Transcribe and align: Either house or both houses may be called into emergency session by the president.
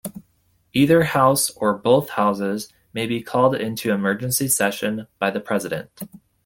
Either 0.73 1.03
house 1.03 1.51
or 1.51 1.77
both 1.77 2.09
houses 2.09 2.73
may 2.91 3.05
be 3.05 3.21
called 3.21 3.53
into 3.53 3.91
emergency 3.91 4.47
session 4.47 5.05
by 5.19 5.29
the 5.29 5.39
president. 5.39 5.91